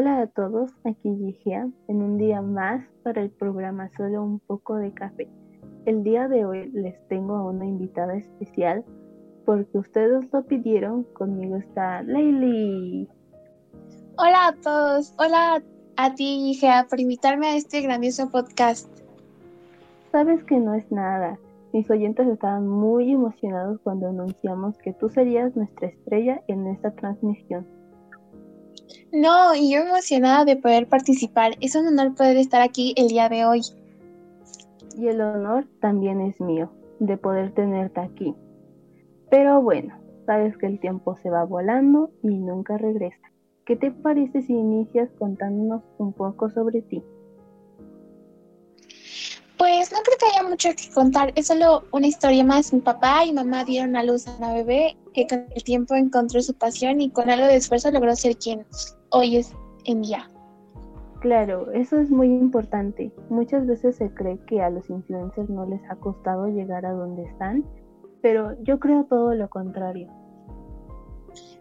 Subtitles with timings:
[0.00, 4.76] Hola a todos, aquí Gigia, en un día más para el programa Solo un poco
[4.76, 5.28] de café.
[5.84, 8.82] El día de hoy les tengo a una invitada especial
[9.44, 11.04] porque ustedes lo pidieron.
[11.12, 13.10] Conmigo está Leili.
[14.16, 15.62] Hola a todos, hola
[15.98, 18.88] a ti Gigia por invitarme a este grandioso podcast.
[20.12, 21.38] Sabes que no es nada.
[21.74, 27.66] Mis oyentes estaban muy emocionados cuando anunciamos que tú serías nuestra estrella en esta transmisión.
[29.12, 31.52] No, y yo emocionada de poder participar.
[31.60, 33.62] Es un honor poder estar aquí el día de hoy.
[34.96, 38.34] Y el honor también es mío, de poder tenerte aquí.
[39.28, 39.96] Pero bueno,
[40.26, 43.30] sabes que el tiempo se va volando y nunca regresa.
[43.64, 47.02] ¿Qué te parece si inicias contándonos un poco sobre ti?
[49.60, 52.72] Pues no creo que haya mucho que contar, es solo una historia más.
[52.72, 56.40] Mi papá y mamá dieron a luz a una bebé que con el tiempo encontró
[56.40, 58.64] su pasión y con algo de esfuerzo logró ser quien
[59.10, 59.52] hoy es
[59.84, 60.30] en día.
[61.20, 63.12] Claro, eso es muy importante.
[63.28, 67.24] Muchas veces se cree que a los influencers no les ha costado llegar a donde
[67.24, 67.62] están,
[68.22, 70.08] pero yo creo todo lo contrario.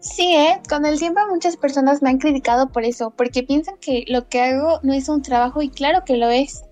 [0.00, 0.60] Sí, ¿eh?
[0.68, 4.42] con el tiempo muchas personas me han criticado por eso, porque piensan que lo que
[4.42, 6.62] hago no es un trabajo y claro que lo es.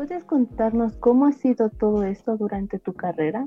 [0.00, 3.46] ¿Puedes contarnos cómo ha sido todo esto durante tu carrera?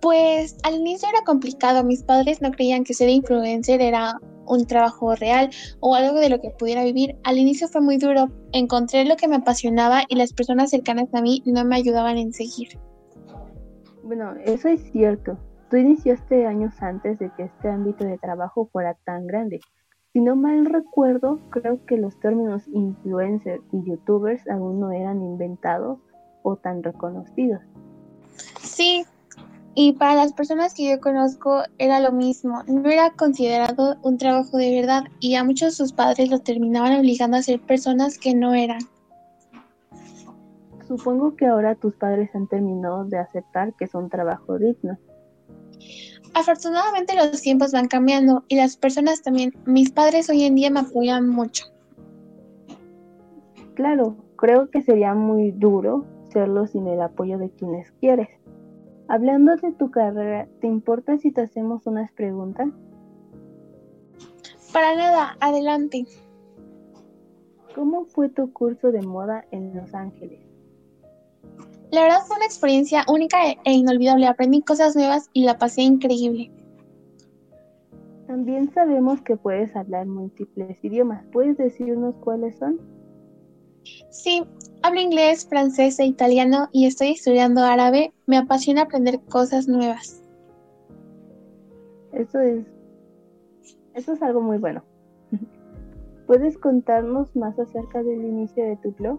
[0.00, 5.14] Pues al inicio era complicado, mis padres no creían que ser influencer era un trabajo
[5.16, 7.14] real o algo de lo que pudiera vivir.
[7.24, 11.20] Al inicio fue muy duro, encontré lo que me apasionaba y las personas cercanas a
[11.20, 12.80] mí no me ayudaban en seguir.
[14.02, 15.36] Bueno, eso es cierto.
[15.68, 19.60] Tú iniciaste años antes de que este ámbito de trabajo fuera tan grande.
[20.12, 25.98] Si no mal recuerdo, creo que los términos influencer y youtubers aún no eran inventados
[26.42, 27.60] o tan reconocidos.
[28.60, 29.04] Sí,
[29.74, 34.56] y para las personas que yo conozco era lo mismo, no era considerado un trabajo
[34.56, 38.34] de verdad y a muchos de sus padres los terminaban obligando a ser personas que
[38.34, 38.80] no eran.
[40.88, 44.98] Supongo que ahora tus padres han terminado de aceptar que es un trabajo digno.
[46.40, 49.52] Afortunadamente los tiempos van cambiando y las personas también.
[49.66, 51.66] Mis padres hoy en día me apoyan mucho.
[53.74, 58.30] Claro, creo que sería muy duro serlo sin el apoyo de quienes quieres.
[59.06, 62.68] Hablando de tu carrera, ¿te importa si te hacemos unas preguntas?
[64.72, 66.06] Para nada, adelante.
[67.74, 70.49] ¿Cómo fue tu curso de moda en Los Ángeles?
[71.90, 74.26] La verdad fue una experiencia única e inolvidable.
[74.26, 76.50] Aprendí cosas nuevas y la pasé increíble.
[78.28, 81.24] También sabemos que puedes hablar múltiples idiomas.
[81.32, 82.78] ¿Puedes decirnos cuáles son?
[84.10, 84.44] Sí,
[84.82, 88.12] hablo inglés, francés e italiano y estoy estudiando árabe.
[88.26, 90.22] Me apasiona aprender cosas nuevas.
[92.12, 92.66] Eso es,
[93.94, 94.84] eso es algo muy bueno.
[96.28, 99.18] ¿Puedes contarnos más acerca del inicio de tu blog?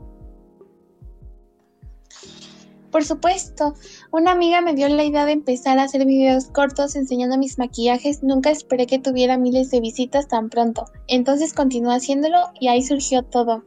[2.91, 3.73] Por supuesto,
[4.11, 8.21] una amiga me dio la idea de empezar a hacer videos cortos enseñando mis maquillajes.
[8.21, 10.85] Nunca esperé que tuviera miles de visitas tan pronto.
[11.07, 13.63] Entonces continué haciéndolo y ahí surgió todo.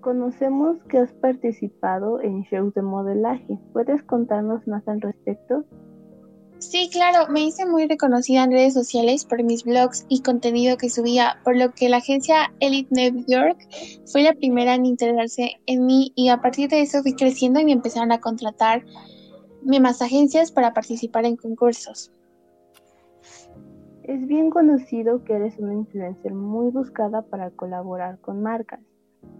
[0.00, 3.58] Conocemos que has participado en shows de modelaje.
[3.72, 5.64] ¿Puedes contarnos más al respecto?
[6.62, 10.90] Sí, claro, me hice muy reconocida en redes sociales por mis blogs y contenido que
[10.90, 13.58] subía, por lo que la agencia Elite New York
[14.06, 17.72] fue la primera en integrarse en mí y a partir de eso fui creciendo y
[17.72, 18.84] empezaron a contratar
[19.64, 22.12] más agencias para participar en concursos.
[24.04, 28.80] Es bien conocido que eres una influencer muy buscada para colaborar con marcas.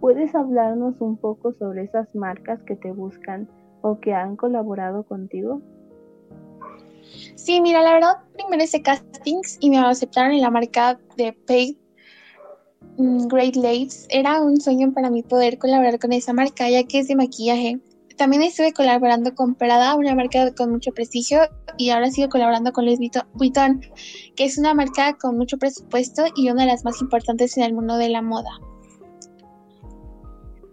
[0.01, 3.47] ¿Puedes hablarnos un poco sobre esas marcas que te buscan
[3.81, 5.61] o que han colaborado contigo?
[7.35, 11.75] Sí, mira, la verdad, primero hice castings y me aceptaron en la marca de Paid
[12.97, 14.07] mm, Great Lakes.
[14.09, 17.79] Era un sueño para mí poder colaborar con esa marca, ya que es de maquillaje.
[18.17, 21.39] También estuve colaborando con Prada, una marca con mucho prestigio,
[21.77, 22.99] y ahora sigo colaborando con Louis
[23.33, 23.81] Vuitton,
[24.35, 27.73] que es una marca con mucho presupuesto y una de las más importantes en el
[27.73, 28.51] mundo de la moda.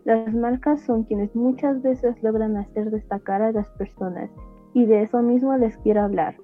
[0.05, 4.31] Las marcas son quienes muchas veces logran hacer destacar a las personas
[4.75, 6.37] y de eso mismo les quiero hablar.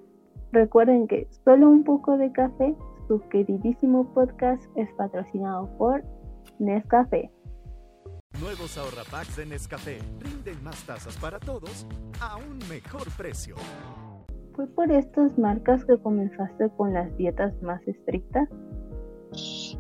[0.52, 2.74] Recuerden que solo un poco de café,
[3.08, 6.02] su queridísimo podcast es patrocinado por
[6.58, 7.30] Nescafé.
[8.40, 11.86] Nuevos ahorrapacks de Nescafé rinden más tazas para todos
[12.20, 13.56] a un mejor precio.
[14.54, 18.48] ¿Fue por estas marcas que comenzaste con las dietas más estrictas?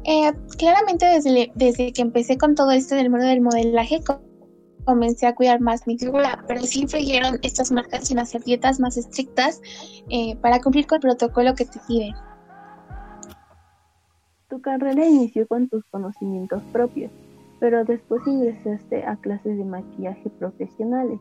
[0.04, 4.00] Eh, claramente desde, desde que empecé con todo esto del mundo del modelaje,
[4.86, 8.96] comencé a cuidar más mi figura, pero sí influyeron estas marcas en hacer dietas más
[8.96, 9.60] estrictas
[10.08, 12.14] eh, para cumplir con el protocolo que te piden.
[14.48, 17.10] Tu carrera inició con tus conocimientos propios,
[17.58, 21.20] pero después ingresaste a clases de maquillaje profesionales.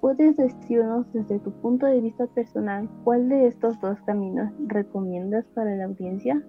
[0.00, 5.74] ¿Puedes decirnos desde tu punto de vista personal cuál de estos dos caminos recomiendas para
[5.74, 6.42] la audiencia?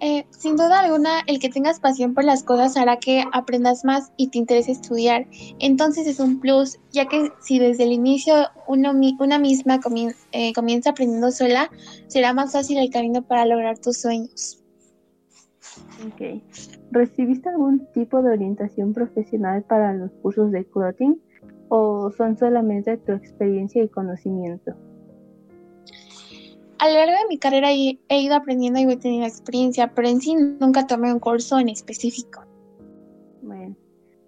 [0.00, 4.12] Eh, sin duda alguna, el que tengas pasión por las cosas hará que aprendas más
[4.16, 5.26] y te interese estudiar.
[5.60, 8.34] Entonces es un plus, ya que si desde el inicio
[8.66, 9.80] uno, una misma
[10.32, 11.70] eh, comienza aprendiendo sola,
[12.08, 14.60] será más fácil el camino para lograr tus sueños.
[16.06, 16.42] Ok.
[16.90, 21.20] ¿Recibiste algún tipo de orientación profesional para los cursos de clothing
[21.68, 24.74] o son solamente tu experiencia y conocimiento?
[26.84, 30.20] A lo largo de mi carrera he ido aprendiendo y he tenido experiencia, pero en
[30.20, 32.44] sí nunca tomé un curso en específico.
[33.40, 33.74] Bueno,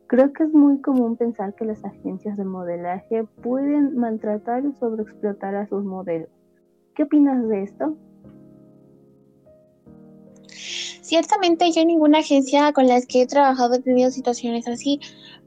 [0.06, 5.54] creo que es muy común pensar que las agencias de modelaje pueden maltratar o sobreexplotar
[5.54, 6.30] a sus modelos.
[6.94, 7.94] ¿Qué opinas de esto?
[11.02, 14.98] Ciertamente yo en ninguna agencia con las que he trabajado he tenido situaciones así,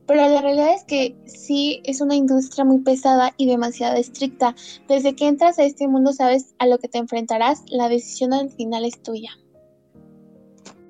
[0.10, 4.56] pero la realidad es que sí es una industria muy pesada y demasiado estricta.
[4.88, 8.50] Desde que entras a este mundo sabes a lo que te enfrentarás, la decisión al
[8.50, 9.30] final es tuya.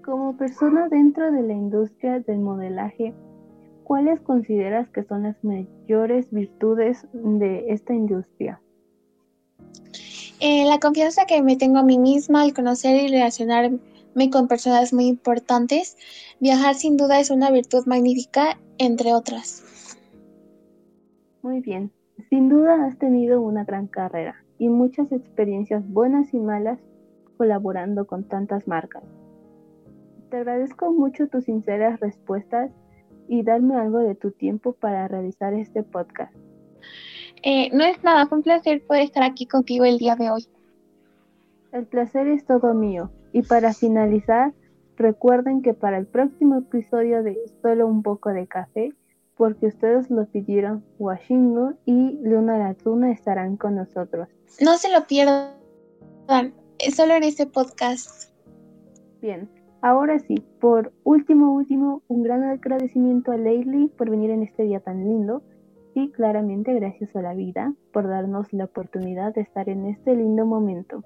[0.05, 3.13] Como persona dentro de la industria del modelaje,
[3.83, 8.61] ¿cuáles consideras que son las mayores virtudes de esta industria?
[10.39, 13.79] Eh, la confianza que me tengo a mí misma al conocer y relacionarme
[14.31, 15.97] con personas muy importantes.
[16.39, 19.63] Viajar sin duda es una virtud magnífica entre otras.
[21.41, 21.91] Muy bien,
[22.29, 26.79] sin duda has tenido una gran carrera y muchas experiencias buenas y malas
[27.37, 29.03] colaborando con tantas marcas.
[30.29, 32.71] Te agradezco mucho tus sinceras respuestas
[33.29, 36.35] y darme algo de tu tiempo para realizar este podcast.
[37.41, 40.45] Eh, no es nada, fue un placer poder estar aquí contigo el día de hoy.
[41.71, 43.11] El placer es todo mío.
[43.31, 44.53] Y para finalizar,
[44.99, 48.93] Recuerden que para el próximo episodio de Solo un poco de café,
[49.37, 54.27] porque ustedes lo pidieron, Washingo y Luna Latuna estarán con nosotros.
[54.59, 55.53] No se lo pierdan,
[56.93, 58.33] solo en este podcast.
[59.21, 59.49] Bien,
[59.81, 64.81] ahora sí, por último, último, un gran agradecimiento a Leili por venir en este día
[64.81, 65.43] tan lindo
[65.93, 70.45] y claramente gracias a la vida por darnos la oportunidad de estar en este lindo
[70.45, 71.05] momento.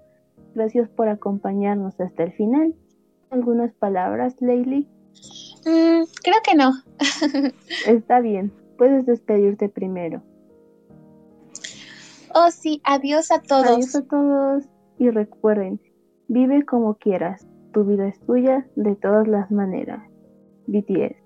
[0.55, 2.75] Gracias por acompañarnos hasta el final
[3.33, 4.87] algunas palabras, Leili?
[5.65, 6.71] Mm, creo que no.
[7.87, 10.21] Está bien, puedes despedirte primero.
[12.33, 13.65] Oh, sí, adiós a todos.
[13.65, 14.63] Adiós a todos
[14.97, 15.79] y recuerden,
[16.27, 20.01] vive como quieras, tu vida es tuya de todas las maneras.
[20.67, 21.22] BTS.